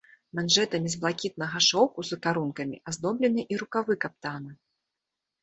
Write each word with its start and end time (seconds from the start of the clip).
Манжэтамі 0.37 0.89
з 0.93 1.01
блакітнага 1.03 1.61
шоўку 1.67 1.99
з 2.09 2.19
карункамі 2.23 2.81
аздоблены 2.93 3.41
і 3.53 3.61
рукавы 3.65 3.93
каптана. 4.09 4.51